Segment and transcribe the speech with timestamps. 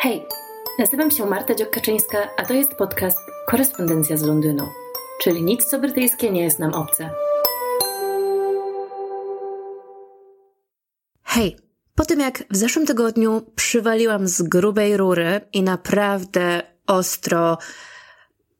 [0.00, 0.26] Hej,
[0.78, 4.64] nazywam się Marta Dziokaczyńska, a to jest podcast Korespondencja z Londynu,
[5.22, 7.10] czyli nic co brytyjskie nie jest nam obce.
[11.22, 11.56] Hej,
[11.94, 17.58] po tym jak w zeszłym tygodniu przywaliłam z grubej rury i naprawdę ostro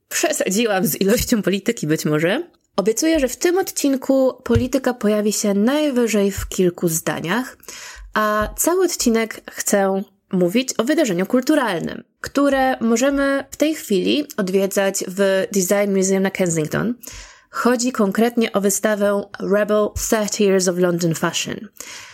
[0.09, 2.43] przesadziłam z ilością polityki być może,
[2.75, 7.57] obiecuję, że w tym odcinku polityka pojawi się najwyżej w kilku zdaniach,
[8.13, 15.47] a cały odcinek chcę mówić o wydarzeniu kulturalnym, które możemy w tej chwili odwiedzać w
[15.51, 16.93] Design Museum na Kensington.
[17.49, 21.55] Chodzi konkretnie o wystawę Rebel 30 Years of London Fashion.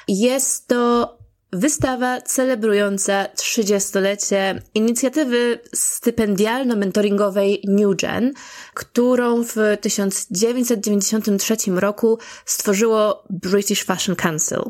[0.08, 1.18] Jest to
[1.54, 8.34] wystawa celebrująca 30-lecie inicjatywy stypendialno-mentoringowej New Gen,
[8.74, 14.62] którą w 1993 roku stworzyło British Fashion Council.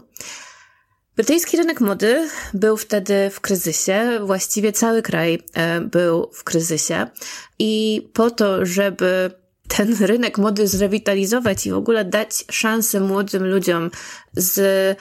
[1.15, 7.07] Brytyjski rynek mody był wtedy w kryzysie, właściwie cały kraj e, był w kryzysie
[7.59, 9.31] i po to, żeby
[9.67, 13.91] ten rynek mody zrewitalizować i w ogóle dać szansę młodym ludziom
[14.33, 14.97] z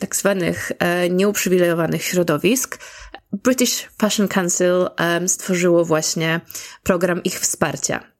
[0.00, 2.78] tak zwanych e, nieuprzywilejowanych środowisk,
[3.32, 4.88] British Fashion Council
[5.26, 6.40] stworzyło właśnie
[6.82, 8.12] program ich wsparcia.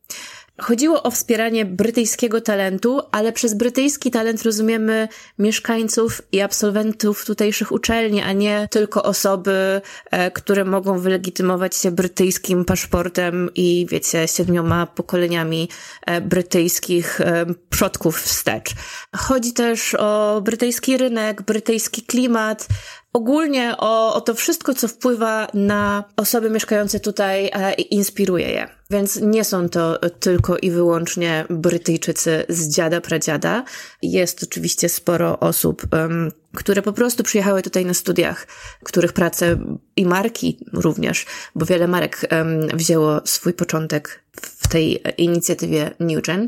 [0.60, 5.08] Chodziło o wspieranie brytyjskiego talentu, ale przez brytyjski talent rozumiemy
[5.38, 9.80] mieszkańców i absolwentów tutejszych uczelni, a nie tylko osoby,
[10.10, 15.68] e, które mogą wylegitymować się brytyjskim paszportem i wiecie, siedmioma pokoleniami
[16.06, 18.70] e, brytyjskich e, przodków wstecz.
[19.16, 22.68] Chodzi też o brytyjski rynek, brytyjski klimat,
[23.12, 28.68] ogólnie o, o to wszystko, co wpływa na osoby mieszkające tutaj i inspiruje je.
[28.90, 33.64] Więc nie są to tylko i wyłącznie Brytyjczycy z dziada, pradziada.
[34.02, 38.46] Jest oczywiście sporo osób, um, które po prostu przyjechały tutaj na studiach,
[38.84, 39.58] których prace
[39.96, 46.46] i marki również, bo wiele marek um, wzięło swój początek w tej inicjatywie New Gen.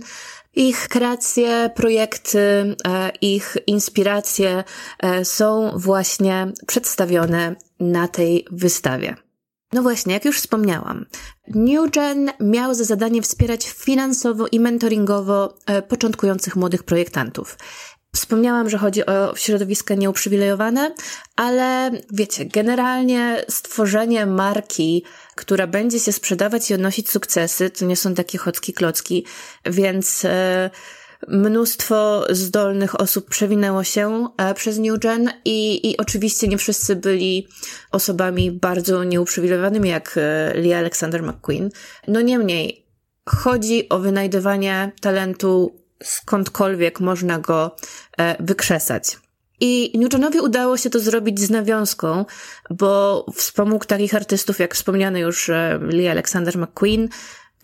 [0.56, 4.64] Ich kreacje, projekty, e, ich inspiracje
[4.98, 9.16] e, są właśnie przedstawione na tej wystawie.
[9.72, 11.06] No właśnie, jak już wspomniałam,
[11.48, 17.58] Newgen miał za zadanie wspierać finansowo i mentoringowo e, początkujących młodych projektantów.
[18.14, 20.94] Wspomniałam, że chodzi o środowiska nieuprzywilejowane,
[21.36, 25.04] ale wiecie, generalnie stworzenie marki,
[25.34, 29.26] która będzie się sprzedawać i odnosić sukcesy, to nie są takie chocki klocki,
[29.64, 30.70] więc e,
[31.28, 37.48] mnóstwo zdolnych osób przewinęło się e, przez New Gen i, i oczywiście nie wszyscy byli
[37.92, 41.70] osobami bardzo nieuprzywilejowanymi jak e, Lee Alexander McQueen.
[42.08, 42.86] No niemniej,
[43.28, 47.76] chodzi o wynajdywanie talentu skądkolwiek można go
[48.18, 49.18] e, wykrzesać.
[49.60, 52.24] I Newtonowi udało się to zrobić z nawiązką,
[52.70, 55.50] bo wspomógł takich artystów jak wspomniany już
[55.80, 57.08] Lee Alexander McQueen,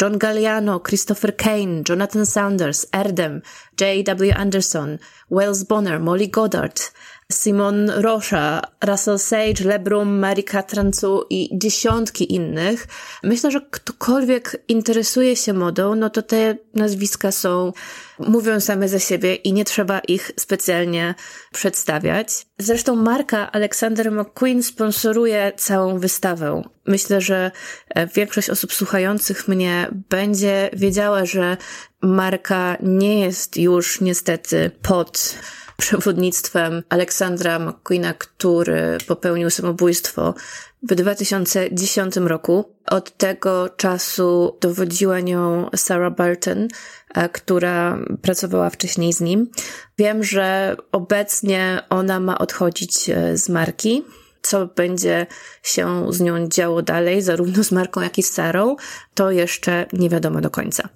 [0.03, 3.43] John Galliano, Christopher Kane, Jonathan Saunders, Erdem,
[3.81, 4.37] J.W.
[4.37, 4.99] Anderson,
[5.31, 6.93] Wells Bonner, Molly Goddard,
[7.31, 12.87] Simon Rocha, Russell Sage, Lebrum, Marika Trancu i dziesiątki innych.
[13.23, 17.73] Myślę, że ktokolwiek interesuje się modą, no to te nazwiska są,
[18.19, 21.15] mówią same za siebie i nie trzeba ich specjalnie
[21.53, 22.47] przedstawiać.
[22.59, 26.63] Zresztą marka Alexander McQueen sponsoruje całą wystawę.
[26.87, 27.51] Myślę, że
[27.89, 31.57] e, większość osób słuchających mnie będzie wiedziała, że
[32.03, 35.35] marka nie jest już niestety pod
[35.81, 40.35] przewodnictwem Aleksandra McQueena, który popełnił samobójstwo
[40.83, 42.75] w 2010 roku.
[42.87, 46.69] Od tego czasu dowodziła nią Sarah Barton,
[47.15, 49.51] e, która pracowała wcześniej z nim.
[49.99, 54.05] Wiem, że obecnie ona ma odchodzić e, z marki.
[54.43, 55.27] Co będzie
[55.63, 58.77] się z nią działo dalej, zarówno z marką, jak i z Sarą,
[59.15, 60.89] to jeszcze nie wiadomo do końca.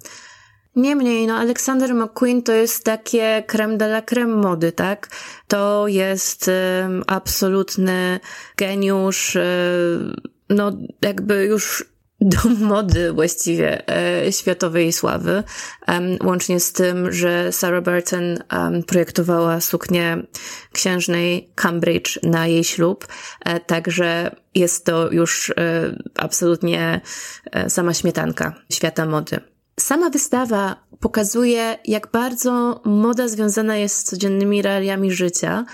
[0.75, 5.07] Niemniej, no Alexander McQueen to jest takie creme de la creme mody, tak?
[5.47, 6.47] To jest
[6.83, 8.19] um, absolutny
[8.57, 10.15] geniusz, um,
[10.49, 11.85] no jakby już
[12.21, 15.43] dom mody właściwie e, światowej sławy,
[15.87, 20.17] um, łącznie z tym, że Sarah Burton um, projektowała suknię
[20.71, 23.07] księżnej Cambridge na jej ślub,
[23.45, 25.53] e, także jest to już e,
[26.15, 27.01] absolutnie
[27.51, 29.54] e, sama śmietanka świata mody.
[29.79, 35.65] Sama wystawa pokazuje, jak bardzo moda związana jest z codziennymi realiami życia,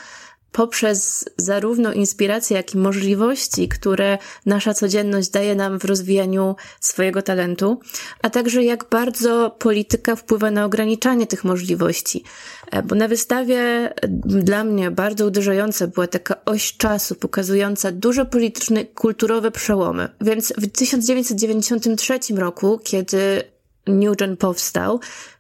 [0.52, 7.80] poprzez zarówno inspiracje, jak i możliwości, które nasza codzienność daje nam w rozwijaniu swojego talentu,
[8.22, 12.24] a także jak bardzo polityka wpływa na ograniczanie tych możliwości.
[12.72, 13.94] E, bo na wystawie
[14.26, 20.10] dla mnie bardzo uderzająca była taka oś czasu pokazująca duże polityczne, kulturowe przełomy.
[20.22, 23.51] Więc w 1993 roku, kiedy
[23.88, 25.00] Newton powstał,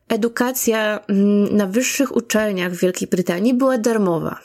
[0.09, 4.39] edukacja mm, na wyższych uczelniach w Wielkiej Brytanii była darmowa.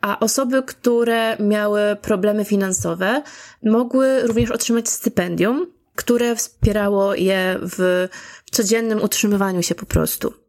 [0.00, 3.22] A osoby, które miały problemy finansowe,
[3.62, 8.08] mogły również otrzymać stypendium, które wspierało je w
[8.50, 10.41] codziennym utrzymywaniu się po prostu.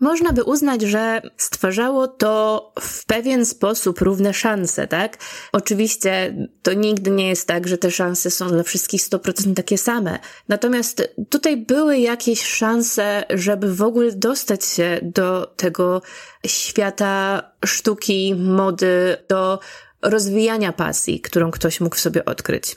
[0.00, 5.16] Można by uznać, że stwarzało to w pewien sposób równe szanse, tak?
[5.52, 10.18] Oczywiście to nigdy nie jest tak, że te szanse są dla wszystkich 100% takie same.
[10.48, 16.02] Natomiast tutaj były jakieś szanse, żeby w ogóle dostać się do tego
[16.46, 19.58] świata sztuki, mody, do
[20.02, 22.76] rozwijania pasji, którą ktoś mógł w sobie odkryć.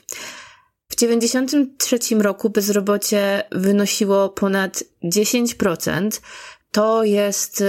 [0.92, 6.22] W 1993 roku bezrobocie wynosiło ponad 10%,
[6.72, 7.66] to jest y,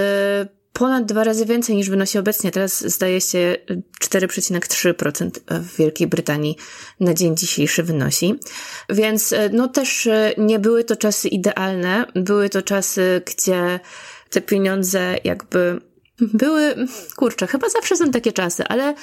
[0.72, 2.50] ponad dwa razy więcej niż wynosi obecnie.
[2.50, 3.56] Teraz zdaje się
[4.00, 6.56] 4,3% w Wielkiej Brytanii
[7.00, 8.34] na dzień dzisiejszy wynosi.
[8.88, 12.06] Więc y, no też y, nie były to czasy idealne.
[12.14, 13.80] Były to czasy, gdzie
[14.30, 15.80] te pieniądze jakby
[16.18, 16.74] były,
[17.16, 18.94] kurczę, chyba zawsze są takie czasy, ale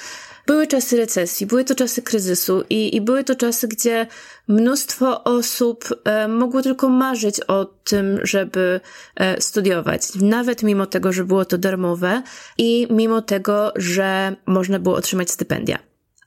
[0.50, 4.06] były czasy recesji, były to czasy kryzysu i, i były to czasy, gdzie
[4.48, 8.80] mnóstwo osób e, mogło tylko marzyć o tym, żeby
[9.16, 12.22] e, studiować, nawet mimo tego, że było to darmowe
[12.58, 15.78] i mimo tego, że można było otrzymać stypendia.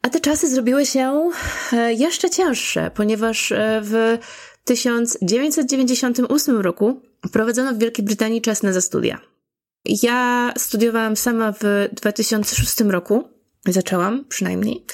[0.02, 1.32] A te czasy zrobiły się
[1.74, 4.18] e, jeszcze cięższe, ponieważ e, w
[4.64, 9.20] 1998 roku wprowadzono w Wielkiej Brytanii czas na studia.
[9.86, 13.33] Ja studiowałam sama w 2006 roku
[13.68, 14.86] zaczęłam przynajmniej.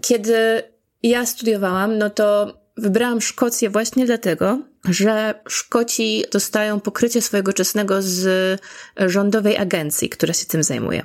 [0.00, 0.62] Kiedy
[1.02, 8.60] ja studiowałam, no to wybrałam Szkocję właśnie dlatego, że Szkoci dostają pokrycie swojego czesnego z
[8.96, 11.04] rządowej agencji, która się tym zajmuje.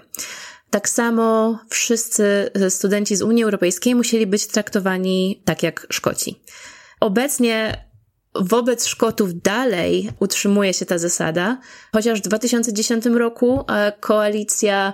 [0.69, 6.42] Tak samo wszyscy studenci z Unii Europejskiej musieli być traktowani tak jak Szkoci.
[7.00, 7.86] Obecnie
[8.36, 11.60] wobec Szkotów dalej utrzymuje się ta zasada,
[11.94, 14.94] chociaż w 2010 roku e, koalicja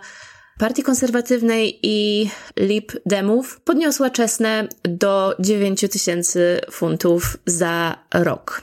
[0.60, 8.62] Partii Konserwatywnej i Lib Demów podniosła czesne do 9 tysięcy funtów za rok.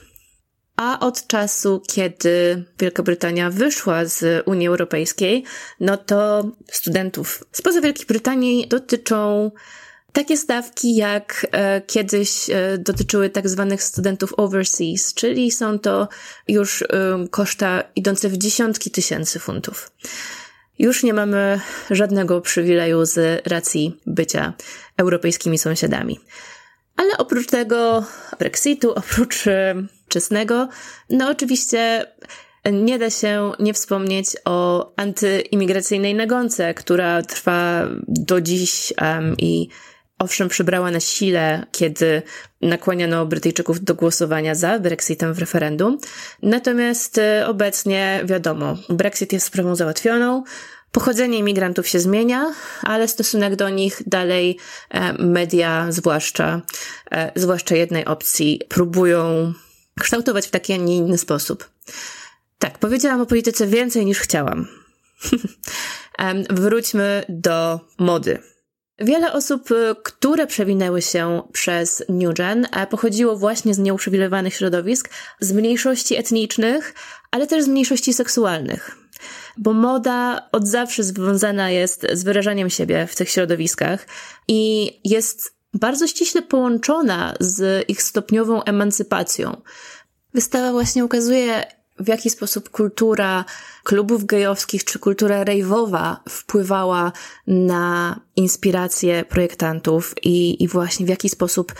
[0.77, 5.45] A od czasu, kiedy Wielka Brytania wyszła z Unii Europejskiej,
[5.81, 9.51] no to studentów spoza Wielkiej Brytanii dotyczą
[10.13, 16.09] takie stawki, jak e, kiedyś e, dotyczyły tak zwanych studentów overseas, czyli są to
[16.49, 16.87] już e,
[17.31, 19.91] koszta idące w dziesiątki tysięcy funtów.
[20.79, 21.61] Już nie mamy
[21.91, 24.53] żadnego przywileju z racji bycia
[24.97, 26.21] europejskimi sąsiadami.
[26.97, 28.05] Ale oprócz tego
[28.39, 29.75] Brexitu, oprócz e,
[30.09, 30.69] czesnego,
[31.11, 32.07] no oczywiście
[32.73, 39.69] nie da się nie wspomnieć o antyimigracyjnej nagonce, która trwa do dziś um, i
[40.23, 42.23] owszem przybrała na sile, kiedy
[42.61, 45.99] nakłaniano Brytyjczyków do głosowania za Brexitem w referendum.
[46.43, 50.45] Natomiast e, obecnie wiadomo, Brexit jest sprawą załatwioną.
[50.93, 54.59] Pochodzenie imigrantów się zmienia, ale stosunek do nich dalej
[54.91, 56.63] e, media, zwłaszcza,
[57.13, 59.53] e, zwłaszcza jednej opcji, próbują
[60.01, 61.71] kształtować w taki, a nie inny sposób.
[62.59, 64.67] Tak, powiedziałam o polityce więcej niż chciałam.
[66.51, 68.52] Wróćmy do mody.
[69.03, 75.11] Wiele osób, y, które przewinęły się przez New Gen, e, pochodziło właśnie z nieuprzywilejowanych środowisk,
[75.41, 76.95] z mniejszości etnicznych,
[77.31, 78.97] ale też z mniejszości seksualnych.
[79.57, 84.07] Bo moda od zawsze związana jest z wyrażaniem siebie w tych środowiskach
[84.49, 89.63] i jest bardzo ściśle połączona z ich stopniową emancypacją.
[90.35, 91.65] Wystawa właśnie ukazuje,
[91.99, 93.45] w jaki sposób kultura
[93.85, 97.13] klubów gejowskich czy kultura rejwowa wpływała
[97.47, 101.73] na inspiracje projektantów i, i właśnie w jaki sposób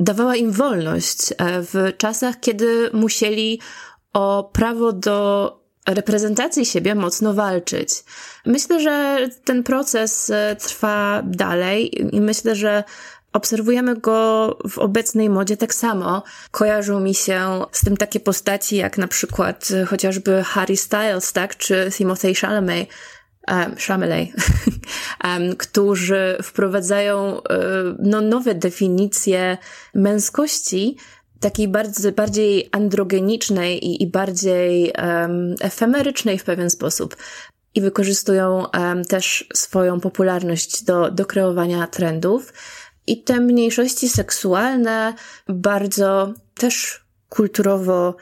[0.00, 3.60] dawała im wolność e, w czasach, kiedy musieli
[4.12, 5.58] o prawo do
[5.88, 7.90] reprezentacji siebie mocno walczyć.
[8.46, 12.84] Myślę, że ten proces e, trwa dalej i myślę, że
[13.32, 16.22] Obserwujemy go w obecnej modzie tak samo.
[16.50, 21.56] Kojarzą mi się z tym takie postaci jak na przykład e, chociażby Harry Styles, tak,
[21.56, 22.88] czy Timothy Chalamet,
[23.48, 24.28] um, Chalamet,
[25.24, 29.58] um, którzy wprowadzają um, no, nowe definicje
[29.94, 30.96] męskości,
[31.40, 37.16] takiej bardzo, bardziej androgenicznej i, i bardziej um, efemerycznej w pewien sposób.
[37.74, 42.52] i wykorzystują um, też swoją popularność do, do kreowania trendów.
[43.08, 45.14] I te mniejszości seksualne
[45.48, 48.16] bardzo też kulturowo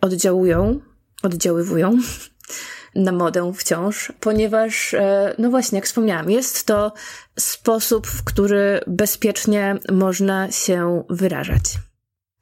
[0.00, 0.80] oddziałują,
[1.22, 1.98] oddziaływują
[2.94, 6.92] na modę wciąż, ponieważ, e, no właśnie, jak wspomniałam, jest to
[7.38, 11.62] sposób, w który bezpiecznie można się wyrażać,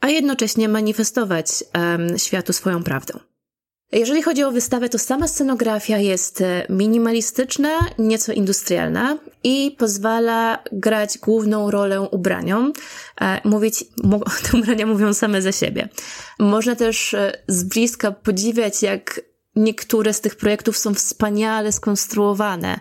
[0.00, 3.14] a jednocześnie manifestować um, światu swoją prawdę.
[3.92, 11.18] Jeżeli chodzi o wystawę, to sama scenografia jest e, minimalistyczna, nieco industrialna i pozwala grać
[11.18, 12.72] główną rolę ubraniom.
[13.20, 13.84] E, mówić,
[14.50, 15.88] te ubrania mówią same za siebie.
[16.38, 17.16] Można też
[17.48, 19.20] z bliska podziwiać, jak
[19.56, 22.80] niektóre z tych projektów są wspaniale skonstruowane,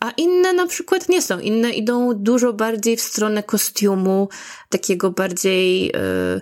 [0.00, 1.38] a inne na przykład nie są.
[1.38, 4.28] Inne idą dużo bardziej w stronę kostiumu,
[4.68, 6.40] takiego bardziej yy,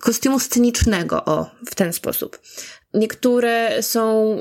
[0.00, 2.38] kostiumu scenicznego, o, w ten sposób.
[2.96, 4.36] Niektóre są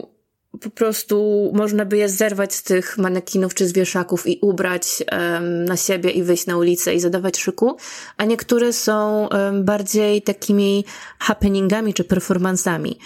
[0.61, 5.65] po prostu można by je zerwać z tych manekinów czy z wieszaków i ubrać um,
[5.65, 7.77] na siebie i wyjść na ulicę i zadawać szyku,
[8.17, 10.85] a niektóre są um, bardziej takimi
[11.19, 12.99] happeningami czy performansami.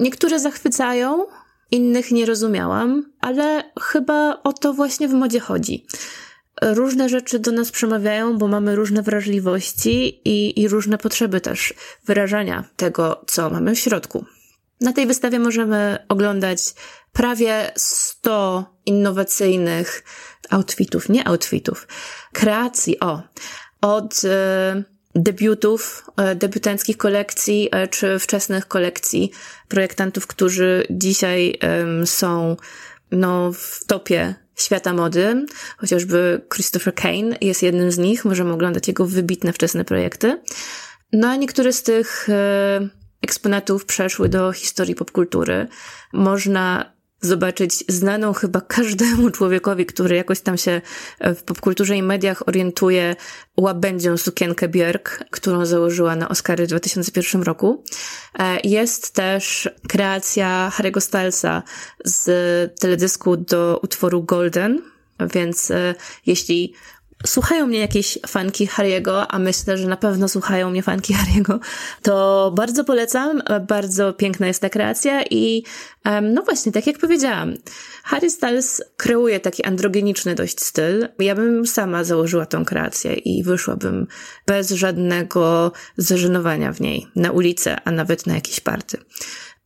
[0.00, 1.26] Niektóre zachwycają,
[1.70, 5.86] innych nie rozumiałam, ale chyba o to właśnie w modzie chodzi.
[6.62, 11.74] Różne rzeczy do nas przemawiają, bo mamy różne wrażliwości i, i różne potrzeby też
[12.06, 14.24] wyrażania tego, co mamy w środku.
[14.80, 16.58] Na tej wystawie możemy oglądać
[17.12, 20.04] prawie 100 innowacyjnych
[20.50, 21.88] outfitów, nie outfitów,
[22.32, 23.22] kreacji, o,
[23.80, 24.28] od y,
[25.14, 29.30] debiutów, e, debiutanckich kolekcji e, czy wczesnych kolekcji
[29.68, 31.58] projektantów, którzy dzisiaj
[32.04, 32.56] są
[33.10, 35.46] no, w topie świata mody.
[35.76, 38.24] Chociażby Christopher Kane jest jednym z nich.
[38.24, 40.40] Możemy oglądać jego wybitne wczesne projekty.
[41.12, 42.88] No a niektóre z tych e,
[43.24, 45.66] eksponatów przeszły do historii popkultury.
[46.12, 50.80] Można zobaczyć znaną chyba każdemu człowiekowi, który jakoś tam się
[51.20, 53.16] w popkulturze i mediach orientuje,
[53.56, 57.84] łabędzią sukienkę Björk, którą założyła na Oscary w 2001 roku.
[58.38, 61.62] E, jest też kreacja Harry'ego Stylesa
[62.04, 64.82] z teledysku do utworu Golden,
[65.20, 65.94] więc e,
[66.26, 66.74] jeśli
[67.26, 71.58] słuchają mnie jakieś fanki Harry'ego, a myślę, że na pewno słuchają mnie fanki Harry'ego,
[72.02, 73.42] to bardzo polecam.
[73.68, 75.64] Bardzo piękna jest ta kreacja i
[76.22, 77.54] no właśnie, tak jak powiedziałam,
[78.02, 81.08] Harry Styles kreuje taki androgeniczny dość styl.
[81.18, 84.06] Ja bym sama założyła tą kreację i wyszłabym
[84.46, 88.98] bez żadnego zażenowania w niej na ulicę, a nawet na jakieś party.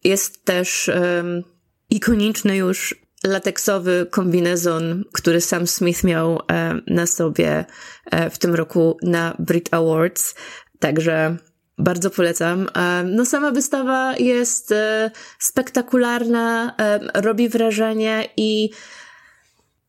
[0.04, 1.42] Jest też um,
[1.90, 7.64] ikoniczny już lateksowy kombinezon, który Sam Smith miał e, na sobie
[8.10, 10.34] e, w tym roku na Brit Awards.
[10.78, 11.36] Także
[11.78, 12.68] bardzo polecam.
[12.74, 14.74] E, no sama wystawa jest
[15.38, 16.74] spektakularna,
[17.14, 18.70] robi wrażenie i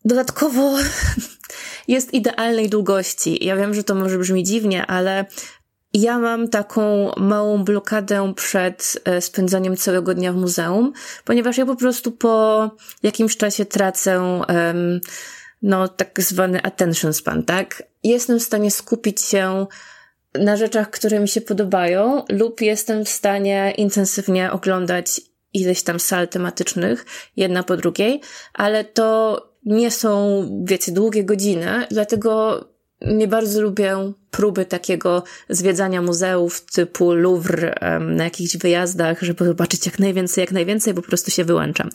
[0.05, 0.77] dodatkowo
[1.88, 3.45] jest idealnej długości.
[3.45, 5.25] Ja wiem, że to może brzmi dziwnie, ale
[5.93, 10.93] ja mam taką małą blokadę przed e, spędzaniem całego dnia w muzeum,
[11.25, 12.69] ponieważ ja po prostu po
[13.03, 14.41] jakimś czasie tracę,
[15.62, 17.84] no, tak zwany attention span, tak?
[18.03, 19.67] Jestem w stanie skupić się
[20.34, 25.22] na rzeczach, które mi się podobają, lub jestem w stanie intensywnie oglądać
[25.53, 27.05] ileś tam sal tematycznych,
[27.36, 28.22] jedna po drugiej,
[28.53, 32.60] ale to nie są, wiecie, długie godziny, dlatego
[33.01, 40.00] nie bardzo lubię próby takiego zwiedzania muzeów typu Louvre na jakichś wyjazdach, żeby zobaczyć jak
[40.00, 41.89] najwięcej, jak najwięcej, po prostu się wyłączam.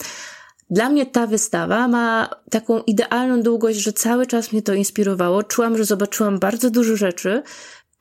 [0.69, 5.43] Dla mnie ta wystawa ma taką idealną długość, że cały czas mnie to inspirowało.
[5.43, 7.43] Czułam, że zobaczyłam bardzo dużo rzeczy,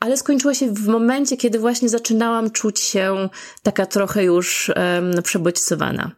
[0.01, 3.29] ale skończyła się w momencie, kiedy właśnie zaczynałam czuć się
[3.63, 6.11] taka trochę już um, przebodźcowana.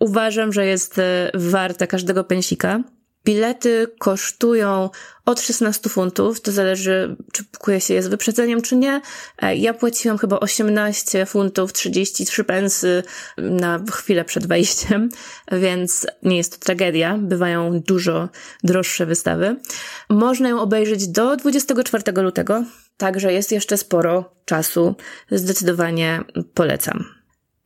[0.00, 2.82] Uważam, że jest e, warta każdego pensika.
[3.26, 4.90] Bilety kosztują
[5.24, 9.00] od 16 funtów, to zależy, czy kupuje się je z wyprzedzeniem, czy nie.
[9.42, 13.02] E, ja płaciłam chyba 18 funtów 33 pensy
[13.38, 15.08] na chwilę przed wejściem,
[15.52, 17.18] więc nie jest to tragedia.
[17.18, 18.28] Bywają dużo
[18.64, 19.56] droższe wystawy.
[20.08, 22.64] Można ją obejrzeć do 24 lutego,
[22.96, 24.94] także jest jeszcze sporo czasu.
[25.30, 27.04] Zdecydowanie polecam.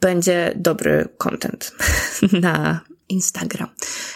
[0.00, 1.72] Będzie dobry content
[2.42, 3.68] na Instagram.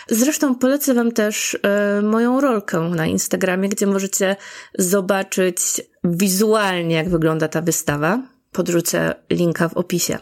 [0.09, 4.37] Zresztą polecę Wam też y, moją rolkę na Instagramie, gdzie możecie
[4.79, 5.61] zobaczyć
[6.05, 8.23] wizualnie, jak wygląda ta wystawa.
[8.53, 10.19] Podrzucę linka w opisie.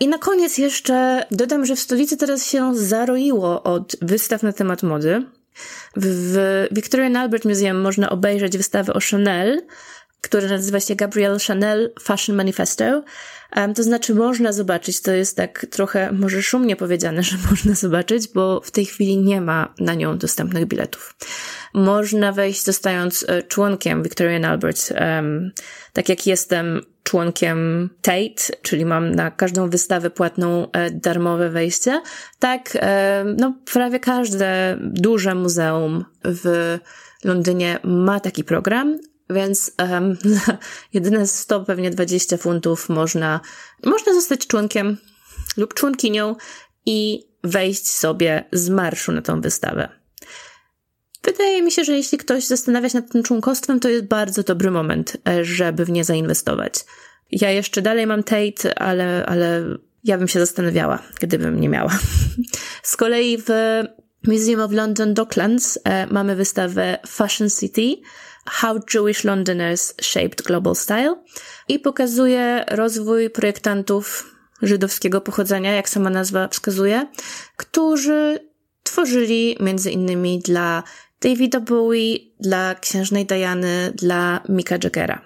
[0.00, 4.82] I na koniec jeszcze dodam, że w stolicy teraz się zaroiło od wystaw na temat
[4.82, 5.26] mody.
[5.96, 9.62] W Victorian Albert Museum można obejrzeć wystawę o Chanel,
[10.24, 13.04] który nazywa się Gabrielle Chanel Fashion Manifesto.
[13.56, 18.28] Um, to znaczy można zobaczyć, to jest tak trochę może szumnie powiedziane, że można zobaczyć,
[18.28, 21.14] bo w tej chwili nie ma na nią dostępnych biletów.
[21.74, 25.50] Można wejść zostając e, członkiem Victorian Albert, um,
[25.92, 32.02] tak jak jestem członkiem Tate, czyli mam na każdą wystawę płatną e, darmowe wejście.
[32.38, 36.78] Tak, e, no prawie każde duże muzeum w
[37.24, 38.98] Londynie ma taki program,
[39.30, 40.18] więc um,
[40.94, 43.40] jedyne 100, pewnie 20 funtów można,
[43.84, 44.96] można zostać członkiem
[45.56, 46.36] lub członkinią
[46.86, 49.88] i wejść sobie z marszu na tą wystawę.
[51.24, 54.70] Wydaje mi się, że jeśli ktoś zastanawia się nad tym członkostwem, to jest bardzo dobry
[54.70, 56.74] moment, e, żeby w nie zainwestować.
[57.30, 59.64] Ja jeszcze dalej mam Tate, ale, ale
[60.04, 61.98] ja bym się zastanawiała, gdybym nie miała.
[62.82, 63.50] Z kolei w
[64.26, 67.96] Museum of London Docklands e, mamy wystawę Fashion City,
[68.46, 71.16] How Jewish Londoners Shaped Global Style
[71.68, 77.06] i pokazuje rozwój projektantów żydowskiego pochodzenia, jak sama nazwa wskazuje,
[77.56, 78.48] którzy
[78.82, 80.82] tworzyli między innymi dla
[81.20, 85.20] Davida Bowie, dla księżnej Diany, dla Mika Jaggera.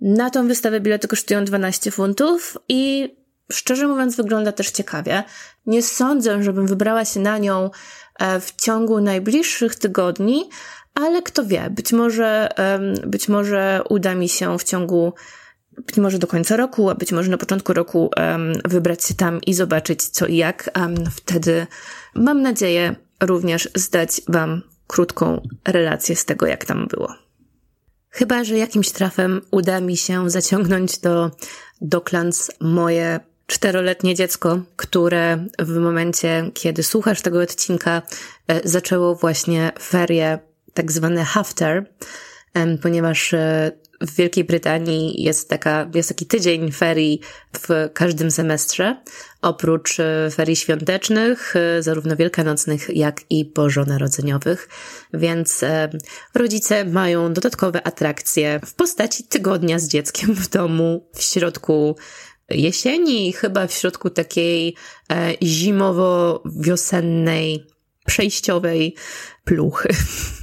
[0.00, 3.08] Na tą wystawę bilety kosztują 12 funtów i
[3.52, 5.24] szczerze mówiąc wygląda też ciekawie.
[5.66, 7.70] Nie sądzę, żebym wybrała się na nią
[8.18, 10.50] e, w ciągu najbliższych tygodni,
[10.94, 12.48] ale kto wie, być może,
[13.06, 15.12] być może uda mi się w ciągu,
[15.86, 18.10] być może do końca roku, a być może na początku roku
[18.64, 20.70] wybrać się tam i zobaczyć co i jak.
[21.10, 21.66] Wtedy
[22.14, 27.14] mam nadzieję również zdać Wam krótką relację z tego, jak tam było.
[28.10, 31.30] Chyba, że jakimś trafem uda mi się zaciągnąć do
[31.80, 38.02] Docklands moje czteroletnie dziecko, które w momencie, kiedy słuchasz tego odcinka,
[38.48, 40.38] e, zaczęło właśnie ferie
[40.74, 41.86] tak zwane hafter,
[42.82, 47.20] ponieważ e, w Wielkiej Brytanii jest, taka, jest taki tydzień ferii
[47.52, 49.02] w każdym semestrze,
[49.42, 54.68] oprócz e, ferii świątecznych, e, zarówno wielkanocnych, jak i bożonarodzeniowych.
[55.14, 55.64] Więc
[56.34, 61.96] rodzice mają dodatkowe atrakcje w postaci tygodnia z dzieckiem w domu w środku
[62.48, 64.76] jesieni, chyba w środku takiej
[65.42, 67.66] zimowo-wiosennej,
[68.06, 68.94] przejściowej
[69.44, 69.88] pluchy.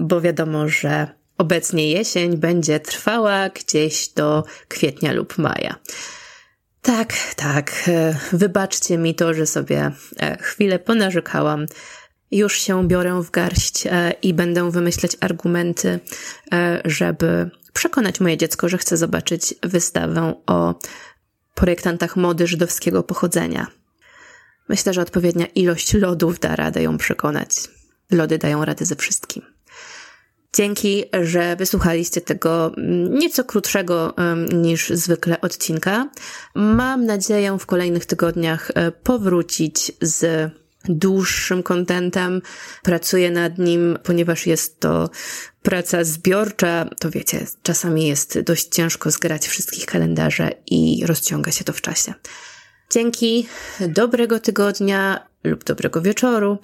[0.00, 1.08] bo wiadomo, że
[1.38, 5.76] obecnie jesień będzie trwała gdzieś do kwietnia lub maja.
[6.84, 11.66] Tak, tak, e, wybaczcie mi to, że sobie e, chwilę ponarzekałam.
[12.30, 16.00] Już się biorę w garść e, i będę wymyślać argumenty,
[16.84, 20.74] żeby przekonać moje dziecko, że chce zobaczyć wystawę o
[21.54, 23.66] projektantach mody żydowskiego pochodzenia.
[24.68, 27.50] Myślę, że odpowiednia ilość lodów da radę ją przekonać.
[28.10, 29.53] Lody dają radę ze wszystkim.
[30.54, 34.14] Dzięki, że wysłuchaliście tego mm, nieco krótszego
[34.52, 36.08] niż zwykle odcinka.
[36.54, 40.50] Mam nadzieję w kolejnych tygodniach e, powrócić z
[40.84, 42.42] dłuższym kontentem.
[42.82, 45.10] Pracuję nad nim, ponieważ jest to
[45.62, 51.72] praca zbiorcza, to wiecie, czasami jest dość ciężko zgrać wszystkich kalendarze i rozciąga się to
[51.72, 52.14] w czasie.
[52.90, 53.46] Dzięki,
[53.80, 56.58] dobrego tygodnia lub dobrego wieczoru,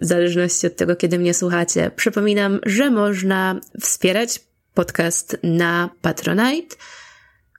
[0.00, 1.90] w zależności od tego, kiedy mnie słuchacie.
[1.96, 4.40] Przypominam, że można wspierać
[4.74, 6.76] podcast na Patronite,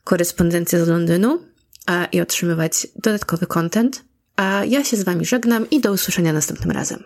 [0.03, 1.39] korespondencja z Londynu
[1.85, 4.03] a, i otrzymywać dodatkowy content.
[4.35, 7.03] A ja się z Wami żegnam i do usłyszenia następnym razem.